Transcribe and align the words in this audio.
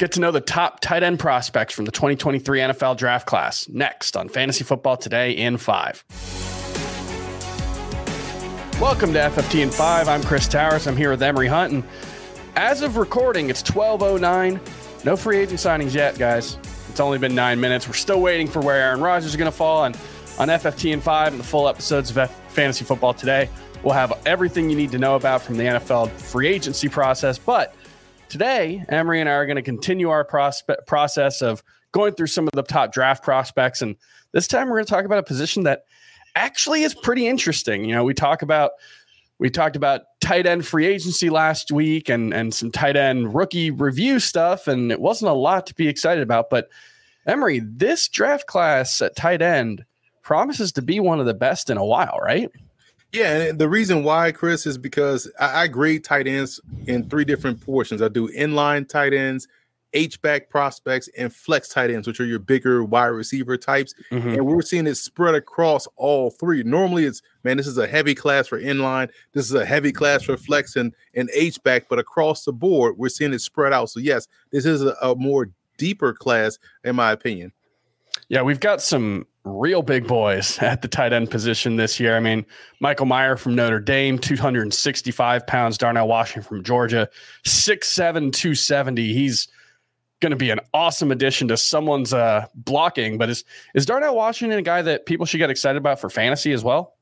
Get 0.00 0.12
to 0.12 0.20
know 0.20 0.30
the 0.30 0.40
top 0.40 0.80
tight 0.80 1.02
end 1.02 1.18
prospects 1.18 1.74
from 1.74 1.84
the 1.84 1.92
2023 1.92 2.60
NFL 2.60 2.96
draft 2.96 3.26
class 3.26 3.68
next 3.68 4.16
on 4.16 4.30
Fantasy 4.30 4.64
Football 4.64 4.96
Today 4.96 5.32
in 5.32 5.58
5. 5.58 6.04
Welcome 8.80 9.12
to 9.12 9.18
FFT 9.18 9.60
in 9.60 9.70
5. 9.70 10.08
I'm 10.08 10.22
Chris 10.22 10.48
Towers. 10.48 10.86
I'm 10.86 10.96
here 10.96 11.10
with 11.10 11.22
Emory 11.22 11.48
Hunt. 11.48 11.74
And 11.74 11.84
as 12.56 12.80
of 12.80 12.96
recording, 12.96 13.50
it's 13.50 13.62
12.09. 13.62 15.04
No 15.04 15.18
free 15.18 15.36
agent 15.36 15.60
signings 15.60 15.94
yet, 15.94 16.18
guys. 16.18 16.56
It's 16.88 17.00
only 17.00 17.18
been 17.18 17.34
nine 17.34 17.60
minutes. 17.60 17.86
We're 17.86 17.92
still 17.92 18.22
waiting 18.22 18.46
for 18.48 18.60
where 18.60 18.76
Aaron 18.76 19.02
Rodgers 19.02 19.26
is 19.26 19.36
going 19.36 19.50
to 19.50 19.56
fall. 19.56 19.84
And 19.84 19.94
on 20.38 20.48
FFT 20.48 20.94
in 20.94 21.02
5 21.02 21.32
and 21.32 21.40
the 21.40 21.44
full 21.44 21.68
episodes 21.68 22.08
of 22.08 22.16
F- 22.16 22.50
Fantasy 22.52 22.86
Football 22.86 23.12
Today, 23.12 23.50
we'll 23.82 23.92
have 23.92 24.18
everything 24.24 24.70
you 24.70 24.76
need 24.76 24.92
to 24.92 24.98
know 24.98 25.16
about 25.16 25.42
from 25.42 25.58
the 25.58 25.64
NFL 25.64 26.10
free 26.12 26.48
agency 26.48 26.88
process. 26.88 27.36
But 27.36 27.74
today, 28.30 28.84
Emory 28.88 29.20
and 29.20 29.28
I 29.28 29.32
are 29.32 29.46
going 29.46 29.56
to 29.56 29.62
continue 29.62 30.08
our 30.08 30.24
prospe- 30.24 30.86
process 30.86 31.42
of 31.42 31.62
going 31.92 32.14
through 32.14 32.28
some 32.28 32.46
of 32.46 32.52
the 32.52 32.62
top 32.62 32.92
draft 32.92 33.22
prospects. 33.22 33.82
And 33.82 33.96
this 34.32 34.46
time 34.46 34.68
we're 34.68 34.76
going 34.76 34.86
to 34.86 34.90
talk 34.90 35.04
about 35.04 35.18
a 35.18 35.24
position 35.24 35.64
that 35.64 35.84
actually 36.34 36.82
is 36.82 36.94
pretty 36.94 37.26
interesting. 37.26 37.84
You 37.84 37.94
know, 37.94 38.04
we 38.04 38.14
talk 38.14 38.42
about 38.42 38.72
we 39.38 39.50
talked 39.50 39.74
about 39.74 40.02
tight 40.20 40.46
end 40.46 40.66
free 40.66 40.86
agency 40.86 41.30
last 41.30 41.72
week 41.72 42.08
and 42.08 42.32
and 42.32 42.54
some 42.54 42.70
tight 42.70 42.96
end 42.96 43.34
rookie 43.34 43.70
review 43.70 44.20
stuff, 44.20 44.68
and 44.68 44.92
it 44.92 45.00
wasn't 45.00 45.30
a 45.30 45.34
lot 45.34 45.66
to 45.66 45.74
be 45.74 45.88
excited 45.88 46.22
about. 46.22 46.50
But 46.50 46.68
Emory, 47.26 47.60
this 47.60 48.08
draft 48.08 48.46
class 48.46 49.02
at 49.02 49.16
tight 49.16 49.42
end 49.42 49.84
promises 50.22 50.72
to 50.72 50.82
be 50.82 51.00
one 51.00 51.20
of 51.20 51.26
the 51.26 51.34
best 51.34 51.70
in 51.70 51.76
a 51.76 51.84
while, 51.84 52.18
right? 52.22 52.50
Yeah, 53.12 53.36
and 53.36 53.58
the 53.58 53.68
reason 53.68 54.04
why, 54.04 54.30
Chris, 54.30 54.66
is 54.66 54.78
because 54.78 55.30
I, 55.38 55.62
I 55.62 55.66
grade 55.66 56.04
tight 56.04 56.26
ends 56.26 56.60
in 56.86 57.08
three 57.08 57.24
different 57.24 57.60
portions. 57.60 58.02
I 58.02 58.08
do 58.08 58.28
inline 58.28 58.88
tight 58.88 59.12
ends, 59.12 59.48
H 59.92 60.22
back 60.22 60.48
prospects, 60.48 61.08
and 61.18 61.34
flex 61.34 61.68
tight 61.68 61.90
ends, 61.90 62.06
which 62.06 62.20
are 62.20 62.24
your 62.24 62.38
bigger 62.38 62.84
wide 62.84 63.06
receiver 63.06 63.56
types. 63.56 63.94
Mm-hmm. 64.12 64.28
And 64.28 64.46
we're 64.46 64.62
seeing 64.62 64.86
it 64.86 64.94
spread 64.94 65.34
across 65.34 65.88
all 65.96 66.30
three. 66.30 66.62
Normally, 66.62 67.04
it's 67.04 67.20
man, 67.42 67.56
this 67.56 67.66
is 67.66 67.78
a 67.78 67.86
heavy 67.86 68.14
class 68.14 68.46
for 68.46 68.60
inline, 68.60 69.10
this 69.32 69.46
is 69.46 69.54
a 69.54 69.66
heavy 69.66 69.90
class 69.90 70.22
for 70.22 70.36
flex 70.36 70.76
and, 70.76 70.94
and 71.14 71.28
H 71.34 71.60
back, 71.64 71.86
but 71.88 71.98
across 71.98 72.44
the 72.44 72.52
board, 72.52 72.96
we're 72.96 73.08
seeing 73.08 73.32
it 73.32 73.40
spread 73.40 73.72
out. 73.72 73.90
So, 73.90 73.98
yes, 73.98 74.28
this 74.52 74.64
is 74.64 74.82
a, 74.82 74.96
a 75.02 75.16
more 75.16 75.50
deeper 75.78 76.12
class, 76.12 76.58
in 76.84 76.94
my 76.94 77.10
opinion. 77.10 77.52
Yeah, 78.30 78.42
we've 78.42 78.60
got 78.60 78.80
some 78.80 79.26
real 79.42 79.82
big 79.82 80.06
boys 80.06 80.56
at 80.62 80.82
the 80.82 80.88
tight 80.88 81.12
end 81.12 81.30
position 81.30 81.76
this 81.76 81.98
year. 81.98 82.16
I 82.16 82.20
mean, 82.20 82.46
Michael 82.78 83.06
Mayer 83.06 83.36
from 83.36 83.56
Notre 83.56 83.80
Dame, 83.80 84.18
265 84.18 85.46
pounds. 85.46 85.76
Darnell 85.76 86.08
Washington 86.08 86.48
from 86.48 86.62
Georgia, 86.62 87.08
6'7, 87.44 88.32
270. 88.32 89.12
He's 89.12 89.48
going 90.20 90.30
to 90.30 90.36
be 90.36 90.50
an 90.50 90.60
awesome 90.72 91.10
addition 91.10 91.48
to 91.48 91.56
someone's 91.56 92.14
uh, 92.14 92.46
blocking. 92.54 93.18
But 93.18 93.30
is, 93.30 93.44
is 93.74 93.84
Darnell 93.84 94.14
Washington 94.14 94.60
a 94.60 94.62
guy 94.62 94.80
that 94.82 95.06
people 95.06 95.26
should 95.26 95.38
get 95.38 95.50
excited 95.50 95.78
about 95.78 96.00
for 96.00 96.08
fantasy 96.08 96.52
as 96.52 96.62
well? 96.62 96.94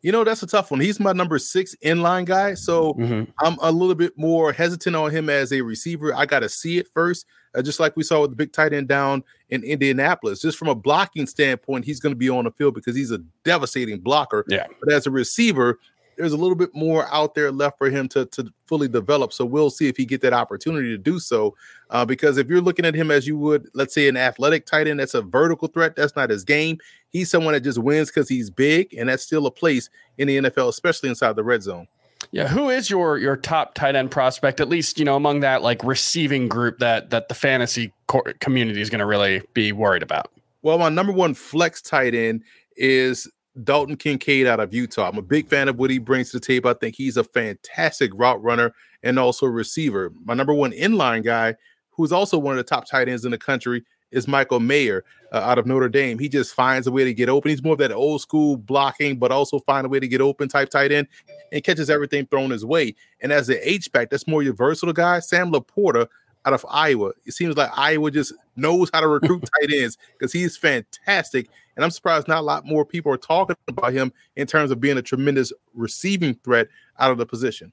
You 0.00 0.12
know, 0.12 0.22
that's 0.22 0.44
a 0.44 0.46
tough 0.46 0.70
one. 0.70 0.78
He's 0.78 1.00
my 1.00 1.12
number 1.12 1.40
six 1.40 1.74
inline 1.84 2.24
guy. 2.24 2.54
So 2.54 2.94
mm-hmm. 2.94 3.24
I'm 3.44 3.58
a 3.60 3.72
little 3.72 3.96
bit 3.96 4.16
more 4.16 4.52
hesitant 4.52 4.94
on 4.94 5.10
him 5.10 5.28
as 5.28 5.52
a 5.52 5.60
receiver. 5.60 6.14
I 6.14 6.24
got 6.24 6.40
to 6.40 6.48
see 6.48 6.78
it 6.78 6.86
first, 6.94 7.26
uh, 7.54 7.62
just 7.62 7.80
like 7.80 7.96
we 7.96 8.02
saw 8.02 8.20
with 8.20 8.30
the 8.30 8.36
big 8.36 8.52
tight 8.52 8.72
end 8.72 8.88
down 8.88 9.22
in 9.50 9.62
Indianapolis. 9.64 10.40
Just 10.40 10.58
from 10.58 10.68
a 10.68 10.74
blocking 10.74 11.26
standpoint, 11.26 11.84
he's 11.84 12.00
going 12.00 12.12
to 12.12 12.18
be 12.18 12.28
on 12.28 12.44
the 12.44 12.50
field 12.50 12.74
because 12.74 12.96
he's 12.96 13.10
a 13.10 13.18
devastating 13.44 13.98
blocker. 13.98 14.44
Yeah. 14.48 14.66
But 14.80 14.92
as 14.92 15.06
a 15.06 15.10
receiver, 15.10 15.78
there's 16.18 16.32
a 16.32 16.36
little 16.36 16.56
bit 16.56 16.74
more 16.74 17.06
out 17.12 17.34
there 17.34 17.52
left 17.52 17.78
for 17.78 17.88
him 17.88 18.08
to, 18.08 18.26
to 18.26 18.52
fully 18.66 18.88
develop. 18.88 19.32
So 19.32 19.44
we'll 19.44 19.70
see 19.70 19.88
if 19.88 19.96
he 19.96 20.04
get 20.04 20.20
that 20.22 20.32
opportunity 20.32 20.88
to 20.88 20.98
do 20.98 21.18
so. 21.20 21.54
Uh, 21.90 22.04
because 22.04 22.36
if 22.36 22.48
you're 22.48 22.60
looking 22.60 22.84
at 22.84 22.94
him 22.94 23.10
as 23.10 23.26
you 23.26 23.38
would, 23.38 23.68
let's 23.72 23.94
say, 23.94 24.08
an 24.08 24.16
athletic 24.16 24.66
tight 24.66 24.88
end, 24.88 25.00
that's 25.00 25.14
a 25.14 25.22
vertical 25.22 25.68
threat. 25.68 25.94
That's 25.96 26.16
not 26.16 26.30
his 26.30 26.44
game. 26.44 26.78
He's 27.10 27.30
someone 27.30 27.54
that 27.54 27.60
just 27.60 27.78
wins 27.78 28.10
because 28.10 28.28
he's 28.28 28.50
big, 28.50 28.92
and 28.94 29.08
that's 29.08 29.22
still 29.22 29.46
a 29.46 29.50
place 29.50 29.88
in 30.18 30.28
the 30.28 30.38
NFL, 30.38 30.68
especially 30.68 31.08
inside 31.08 31.36
the 31.36 31.44
red 31.44 31.62
zone. 31.62 31.86
Yeah, 32.30 32.46
who 32.48 32.68
is 32.68 32.90
your 32.90 33.18
your 33.18 33.36
top 33.36 33.74
tight 33.74 33.96
end 33.96 34.10
prospect? 34.10 34.60
At 34.60 34.68
least 34.68 34.98
you 34.98 35.04
know 35.04 35.16
among 35.16 35.40
that 35.40 35.62
like 35.62 35.82
receiving 35.82 36.48
group 36.48 36.78
that 36.78 37.10
that 37.10 37.28
the 37.28 37.34
fantasy 37.34 37.92
community 38.40 38.80
is 38.80 38.90
going 38.90 39.00
to 39.00 39.06
really 39.06 39.42
be 39.54 39.72
worried 39.72 40.02
about. 40.02 40.30
Well, 40.62 40.78
my 40.78 40.88
number 40.88 41.12
one 41.12 41.34
flex 41.34 41.80
tight 41.80 42.14
end 42.14 42.42
is 42.76 43.30
Dalton 43.64 43.96
Kincaid 43.96 44.46
out 44.46 44.60
of 44.60 44.74
Utah. 44.74 45.08
I'm 45.08 45.18
a 45.18 45.22
big 45.22 45.48
fan 45.48 45.68
of 45.68 45.78
what 45.78 45.90
he 45.90 45.98
brings 45.98 46.30
to 46.30 46.38
the 46.38 46.44
table. 46.44 46.70
I 46.70 46.74
think 46.74 46.96
he's 46.96 47.16
a 47.16 47.24
fantastic 47.24 48.10
route 48.14 48.42
runner 48.42 48.72
and 49.02 49.18
also 49.18 49.46
receiver. 49.46 50.12
My 50.24 50.34
number 50.34 50.54
one 50.54 50.72
inline 50.72 51.24
guy, 51.24 51.54
who's 51.90 52.12
also 52.12 52.38
one 52.38 52.52
of 52.52 52.58
the 52.58 52.68
top 52.68 52.86
tight 52.88 53.08
ends 53.08 53.24
in 53.24 53.30
the 53.30 53.38
country, 53.38 53.84
is 54.10 54.28
Michael 54.28 54.60
Mayer 54.60 55.04
uh, 55.32 55.38
out 55.38 55.58
of 55.58 55.66
Notre 55.66 55.88
Dame. 55.88 56.18
He 56.18 56.28
just 56.28 56.54
finds 56.54 56.86
a 56.86 56.92
way 56.92 57.04
to 57.04 57.14
get 57.14 57.28
open. 57.28 57.50
He's 57.50 57.62
more 57.62 57.74
of 57.74 57.78
that 57.78 57.92
old 57.92 58.20
school 58.20 58.56
blocking, 58.56 59.18
but 59.18 59.32
also 59.32 59.58
find 59.60 59.86
a 59.86 59.88
way 59.88 60.00
to 60.00 60.08
get 60.08 60.20
open 60.20 60.48
type 60.48 60.70
tight 60.70 60.92
end 60.92 61.08
and 61.52 61.62
catches 61.62 61.90
everything 61.90 62.26
thrown 62.26 62.50
his 62.50 62.64
way. 62.64 62.94
And 63.20 63.32
as 63.32 63.46
the 63.46 63.68
H 63.68 63.90
back, 63.92 64.10
that's 64.10 64.26
more 64.26 64.42
your 64.42 64.54
versatile 64.54 64.92
guy. 64.92 65.20
Sam 65.20 65.52
LaPorta 65.52 66.08
out 66.44 66.54
of 66.54 66.64
Iowa. 66.70 67.12
It 67.26 67.32
seems 67.32 67.56
like 67.56 67.70
Iowa 67.76 68.10
just 68.10 68.32
knows 68.56 68.90
how 68.92 69.00
to 69.00 69.08
recruit 69.08 69.44
tight 69.60 69.72
ends 69.72 69.98
because 70.18 70.32
he's 70.32 70.56
fantastic 70.56 71.48
and 71.78 71.84
I'm 71.84 71.92
surprised 71.92 72.26
not 72.26 72.38
a 72.38 72.42
lot 72.42 72.66
more 72.66 72.84
people 72.84 73.12
are 73.12 73.16
talking 73.16 73.54
about 73.68 73.92
him 73.92 74.12
in 74.34 74.48
terms 74.48 74.72
of 74.72 74.80
being 74.80 74.98
a 74.98 75.02
tremendous 75.02 75.52
receiving 75.74 76.34
threat 76.42 76.66
out 76.98 77.12
of 77.12 77.18
the 77.18 77.24
position. 77.24 77.72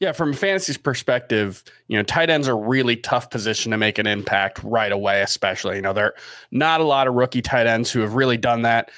Yeah, 0.00 0.12
from 0.12 0.30
a 0.30 0.34
fantasy 0.34 0.76
perspective, 0.78 1.62
you 1.88 1.96
know, 1.96 2.02
tight 2.02 2.30
ends 2.30 2.48
are 2.48 2.56
really 2.56 2.96
tough 2.96 3.30
position 3.30 3.70
to 3.70 3.76
make 3.76 3.98
an 3.98 4.06
impact 4.06 4.62
right 4.62 4.92
away, 4.92 5.22
especially. 5.22 5.76
You 5.76 5.82
know, 5.82 5.92
there 5.92 6.06
are 6.06 6.14
not 6.50 6.80
a 6.80 6.84
lot 6.84 7.06
of 7.06 7.14
rookie 7.14 7.42
tight 7.42 7.66
ends 7.66 7.90
who 7.90 8.00
have 8.00 8.14
really 8.14 8.36
done 8.36 8.62
that. 8.62 8.90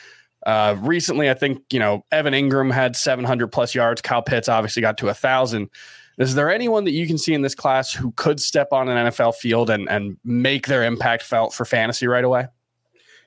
Uh, 0.47 0.77
recently, 0.81 1.29
I 1.29 1.35
think, 1.35 1.63
you 1.71 1.79
know, 1.79 2.05
Evan 2.11 2.33
Engram 2.33 2.73
had 2.73 2.97
700 2.97 3.49
plus 3.49 3.75
yards. 3.75 4.01
Kyle 4.01 4.23
Pitts 4.23 4.49
obviously 4.49 4.81
got 4.81 4.97
to 4.99 5.09
a 5.09 5.15
thousand. 5.15 5.69
Is 6.19 6.35
there 6.35 6.51
anyone 6.51 6.85
that 6.85 6.93
you 6.93 7.07
can 7.07 7.19
see 7.19 7.35
in 7.35 7.43
this 7.43 7.55
class 7.55 7.93
who 7.93 8.13
could 8.13 8.41
step 8.41 8.69
on 8.73 8.89
an 8.89 9.07
NFL 9.07 9.35
field 9.37 9.71
and, 9.71 9.89
and 9.89 10.17
make 10.25 10.67
their 10.67 10.85
impact 10.85 11.23
felt 11.23 11.55
for 11.55 11.65
fantasy 11.65 12.07
right 12.07 12.25
away? 12.25 12.47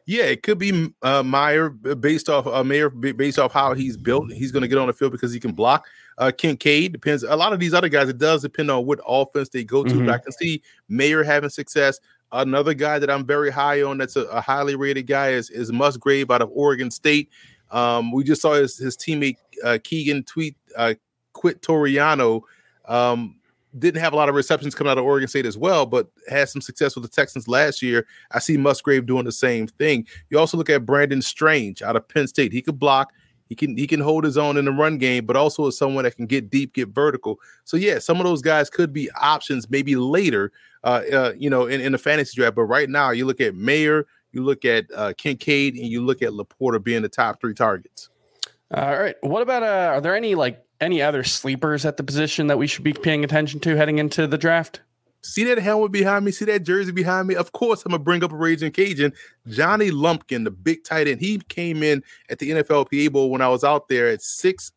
Yeah, 0.06 0.26
it 0.26 0.44
could 0.44 0.58
be 0.58 0.94
uh, 1.02 1.24
Mayer 1.24 1.70
based 1.70 2.30
off 2.30 2.46
uh, 2.46 2.64
Mayer 2.64 2.90
based 2.90 3.40
off 3.40 3.54
how 3.54 3.74
he's 3.74 3.96
built. 3.96 4.32
He's 4.32 4.52
going 4.52 4.62
to 4.62 4.68
get 4.68 4.78
on 4.78 4.88
the 4.88 4.94
field 4.94 5.12
because 5.12 5.32
he 5.32 5.40
can 5.40 5.54
block. 5.54 5.88
Uh, 6.18 6.32
Kincaid 6.36 6.92
depends. 6.92 7.24
A 7.24 7.36
lot 7.36 7.54
of 7.54 7.60
these 7.60 7.74
other 7.74 7.90
guys, 7.90 8.10
it 8.10 8.18
does 8.18 8.42
depend 8.42 8.70
on 8.70 8.86
what 8.86 9.00
offense 9.08 9.50
they 9.50 9.64
go 9.64 9.84
to. 9.84 9.90
Mm-hmm. 9.90 10.06
But 10.06 10.16
I 10.16 10.18
can 10.20 10.32
see 10.32 10.62
Mayer 10.90 11.24
having 11.24 11.50
success. 11.50 12.00
Another 12.32 12.74
guy 12.74 13.00
that 13.00 13.10
I'm 13.10 13.26
very 13.26 13.52
high 13.52 13.84
on, 13.84 13.98
that's 13.98 14.16
a, 14.16 14.24
a 14.24 14.42
highly 14.42 14.76
rated 14.76 15.08
guy, 15.08 15.30
is 15.30 15.50
is 15.50 15.72
Musgrave 15.72 16.32
out 16.32 16.42
of 16.42 16.50
Oregon 16.54 16.90
State. 16.90 17.30
Um, 17.72 18.12
we 18.12 18.24
just 18.24 18.42
saw 18.42 18.54
his, 18.54 18.78
his 18.78 18.96
teammate 18.96 19.38
uh, 19.64 19.80
Teagan 19.84 20.26
tweet 20.26 20.56
uh, 20.76 20.94
Quitoriano 21.34 22.42
um, 22.86 23.36
didn't 23.78 24.02
have 24.02 24.14
a 24.14 24.16
lot 24.16 24.30
of 24.30 24.36
receptions 24.36 24.76
coming 24.76 24.92
out 24.92 24.98
of 24.98 25.06
Oregon 25.06 25.28
State 25.28 25.46
as 25.46 25.58
well, 25.58 25.86
but 25.86 26.08
had 26.30 26.50
some 26.50 26.62
success 26.62 26.96
with 26.96 27.04
the 27.04 27.10
Texans 27.10 27.48
last 27.48 27.82
year. 27.82 28.06
I 28.32 28.40
see 28.40 28.58
Musgrave 28.58 29.06
doing 29.06 29.26
the 29.26 29.32
same 29.32 29.68
thing. 29.68 30.06
You 30.30 30.38
also 30.38 30.58
look 30.58 30.70
at 30.70 30.86
Brenton 30.86 31.22
Strange 31.22 31.82
out 31.82 31.96
of 31.96 32.08
Penn 32.08 32.28
State. 32.28 32.52
He 32.52 32.62
could 32.62 32.78
block, 32.78 33.12
He 33.48 33.56
can 33.56 33.78
he 33.78 33.88
can 33.88 34.00
hold 34.00 34.24
his 34.24 34.38
own 34.38 34.58
in 34.58 34.66
the 34.66 34.72
run 34.72 34.98
game, 34.98 35.26
but 35.26 35.36
also 35.36 35.68
is 35.68 35.78
someone 35.78 36.04
that 36.04 36.16
can 36.16 36.26
get 36.26 36.50
deep, 36.50 36.74
get 36.74 36.90
vertical. 36.90 37.40
So 37.66 37.78
yeah, 37.78 38.00
some 38.00 38.20
of 38.20 38.26
those 38.26 38.42
guys 38.42 38.70
could 38.70 38.94
be 38.94 39.10
options 39.12 39.70
maybe 39.70 39.96
later, 39.96 40.52
uh, 40.84 41.02
uh 41.12 41.34
you 41.38 41.50
know, 41.50 41.66
in, 41.66 41.82
in 41.82 41.92
the 41.92 41.98
fantasy 41.98 42.36
draft. 42.36 42.56
But 42.56 42.64
right 42.64 42.90
now, 42.90 43.12
you 43.12 43.26
look 43.26 43.42
at 43.42 43.56
Mayer, 43.56 44.08
you 44.32 44.44
look 44.44 44.66
at 44.66 44.86
uh, 44.96 45.14
Kincaid, 45.18 45.76
and 45.76 45.86
you 45.86 46.04
look 46.04 46.22
at 46.22 46.32
LaPorta 46.32 46.84
being 46.84 47.02
the 47.02 47.10
top 47.10 47.40
three 47.40 47.54
targets. 47.54 48.10
All 48.74 48.98
right. 48.98 49.16
What 49.22 49.42
about 49.42 49.64
uh 49.64 49.92
are 49.94 50.02
there 50.02 50.16
any 50.16 50.36
like 50.36 50.64
any 50.82 51.02
other 51.02 51.24
sleepers 51.24 51.86
at 51.86 51.98
the 51.98 52.04
position 52.04 52.48
that 52.48 52.58
we 52.58 52.68
should 52.68 52.84
be 52.84 52.94
paying 52.94 53.24
attention 53.24 53.60
to 53.62 53.76
heading 53.76 54.00
into 54.00 54.26
the 54.26 54.38
draft? 54.38 54.82
See 55.24 55.46
that 55.46 55.58
helmet 55.58 55.92
behind 55.92 56.26
me? 56.26 56.32
See 56.32 56.46
that 56.46 56.64
jersey 56.64 56.92
behind 56.92 57.28
me? 57.28 57.36
Of 57.36 57.54
course, 57.54 57.84
I'm 57.86 57.92
gonna 57.92 58.04
bring 58.04 58.24
up 58.24 58.34
a 58.34 58.36
Ragin' 58.36 58.72
Cajun, 58.72 59.14
Johnny 59.48 59.90
Lumpkin, 59.90 60.44
the 60.44 60.52
big 60.52 60.84
tight 60.84 61.08
end. 61.08 61.22
He 61.22 61.40
came 61.48 61.82
in 61.82 62.04
at 62.30 62.40
the 62.40 62.52
NFLPA 62.52 63.12
Bowl 63.12 63.30
when 63.30 63.42
I 63.42 63.48
was 63.48 63.64
out 63.64 63.88
there 63.88 64.10
at 64.10 64.20
6'5, 64.20 64.72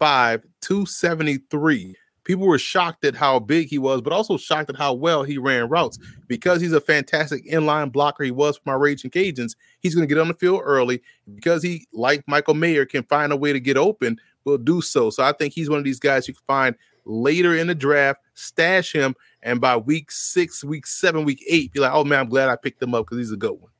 273. 0.00 1.96
People 2.24 2.46
were 2.46 2.58
shocked 2.58 3.04
at 3.04 3.14
how 3.16 3.38
big 3.38 3.68
he 3.68 3.78
was, 3.78 4.00
but 4.00 4.12
also 4.12 4.36
shocked 4.36 4.70
at 4.70 4.76
how 4.76 4.94
well 4.94 5.24
he 5.24 5.38
ran 5.38 5.68
routes. 5.68 5.98
Because 6.28 6.60
he's 6.60 6.72
a 6.72 6.80
fantastic 6.80 7.44
inline 7.50 7.90
blocker, 7.90 8.22
he 8.24 8.30
was 8.30 8.56
for 8.56 8.62
my 8.66 8.74
Ragin' 8.74 9.10
Cajuns. 9.10 9.56
He's 9.80 9.94
going 9.94 10.06
to 10.06 10.14
get 10.14 10.20
on 10.20 10.28
the 10.28 10.34
field 10.34 10.62
early 10.64 11.02
because 11.34 11.62
he, 11.62 11.86
like 11.92 12.22
Michael 12.28 12.54
Mayer, 12.54 12.86
can 12.86 13.02
find 13.02 13.32
a 13.32 13.36
way 13.36 13.52
to 13.52 13.60
get 13.60 13.76
open. 13.76 14.18
Will 14.44 14.58
do 14.58 14.80
so. 14.80 15.10
So 15.10 15.22
I 15.22 15.32
think 15.32 15.52
he's 15.52 15.68
one 15.68 15.78
of 15.78 15.84
these 15.84 16.00
guys 16.00 16.26
you 16.26 16.34
can 16.34 16.42
find 16.46 16.76
later 17.04 17.56
in 17.56 17.66
the 17.66 17.74
draft, 17.74 18.20
stash 18.34 18.92
him, 18.92 19.14
and 19.42 19.60
by 19.60 19.76
week 19.76 20.10
six, 20.10 20.62
week 20.64 20.86
seven, 20.86 21.24
week 21.24 21.42
eight, 21.48 21.72
be 21.72 21.80
like, 21.80 21.92
oh 21.92 22.04
man, 22.04 22.20
I'm 22.20 22.28
glad 22.28 22.48
I 22.48 22.56
picked 22.56 22.82
him 22.82 22.94
up 22.94 23.06
because 23.06 23.18
he's 23.18 23.32
a 23.32 23.36
good 23.36 23.52
one. 23.52 23.70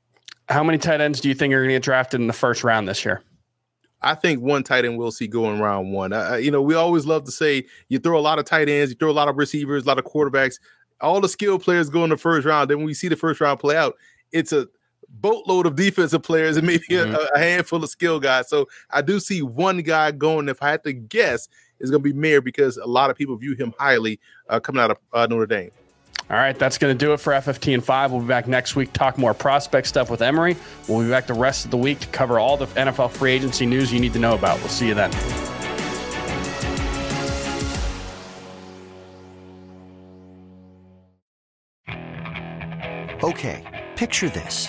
How 0.48 0.64
many 0.64 0.78
tight 0.78 1.00
ends 1.00 1.20
do 1.20 1.28
you 1.28 1.34
think 1.34 1.54
are 1.54 1.58
going 1.58 1.68
to 1.68 1.74
get 1.74 1.82
drafted 1.82 2.20
in 2.20 2.26
the 2.26 2.32
first 2.32 2.64
round 2.64 2.88
this 2.88 3.04
year? 3.04 3.22
I 4.02 4.14
think 4.14 4.42
one 4.42 4.64
tight 4.64 4.84
end 4.84 4.98
we'll 4.98 5.12
see 5.12 5.28
going 5.28 5.60
round 5.60 5.92
one. 5.92 6.12
Uh, 6.12 6.34
you 6.34 6.50
know, 6.50 6.60
we 6.60 6.74
always 6.74 7.06
love 7.06 7.24
to 7.24 7.30
say 7.30 7.64
you 7.88 7.98
throw 7.98 8.18
a 8.18 8.20
lot 8.20 8.38
of 8.38 8.44
tight 8.44 8.68
ends, 8.68 8.90
you 8.90 8.96
throw 8.96 9.10
a 9.10 9.12
lot 9.12 9.28
of 9.28 9.36
receivers, 9.36 9.84
a 9.84 9.86
lot 9.86 9.98
of 9.98 10.04
quarterbacks. 10.04 10.58
All 11.00 11.20
the 11.20 11.28
skill 11.28 11.58
players 11.58 11.88
go 11.88 12.04
in 12.04 12.10
the 12.10 12.16
first 12.16 12.44
round. 12.44 12.70
Then 12.70 12.78
when 12.78 12.86
we 12.86 12.94
see 12.94 13.08
the 13.08 13.16
first 13.16 13.40
round 13.40 13.60
play 13.60 13.76
out, 13.76 13.94
it's 14.32 14.52
a 14.52 14.68
boatload 15.20 15.66
of 15.66 15.76
defensive 15.76 16.22
players 16.22 16.56
and 16.56 16.66
maybe 16.66 16.84
mm-hmm. 16.90 17.14
a, 17.14 17.28
a, 17.34 17.38
handful 17.38 17.82
of 17.82 17.90
skill 17.90 18.18
guys. 18.18 18.48
So 18.48 18.68
I 18.90 19.02
do 19.02 19.20
see 19.20 19.42
one 19.42 19.78
guy 19.78 20.10
going. 20.10 20.48
If 20.48 20.62
I 20.62 20.70
had 20.70 20.82
to 20.84 20.92
guess, 20.92 21.48
is 21.80 21.90
going 21.90 22.02
to 22.02 22.08
be 22.08 22.12
Mayer 22.12 22.40
because 22.40 22.76
a 22.78 22.86
lot 22.86 23.10
of 23.10 23.16
people 23.16 23.36
view 23.36 23.54
him 23.54 23.74
highly 23.78 24.18
uh, 24.48 24.60
coming 24.60 24.80
out 24.80 24.90
of 24.92 24.98
uh, 25.12 25.26
Notre 25.28 25.46
Dame. 25.46 25.70
All 26.30 26.36
right, 26.38 26.58
that's 26.58 26.78
going 26.78 26.96
to 26.96 26.98
do 26.98 27.12
it 27.12 27.18
for 27.18 27.32
FFT 27.32 27.74
and 27.74 27.84
5. 27.84 28.12
We'll 28.12 28.20
be 28.20 28.26
back 28.26 28.46
next 28.46 28.74
week, 28.76 28.92
talk 28.92 29.18
more 29.18 29.34
prospect 29.34 29.86
stuff 29.86 30.08
with 30.08 30.22
Emory. 30.22 30.56
We'll 30.88 31.02
be 31.02 31.10
back 31.10 31.26
the 31.26 31.34
rest 31.34 31.64
of 31.64 31.70
the 31.70 31.76
week 31.76 31.98
to 32.00 32.06
cover 32.08 32.38
all 32.38 32.56
the 32.56 32.66
NFL 32.66 33.10
free 33.10 33.32
agency 33.32 33.66
news 33.66 33.92
you 33.92 34.00
need 34.00 34.12
to 34.14 34.18
know 34.18 34.34
about. 34.34 34.58
We'll 34.60 34.68
see 34.68 34.88
you 34.88 34.94
then. 34.94 35.10
Okay, 43.22 43.90
picture 43.96 44.28
this. 44.30 44.68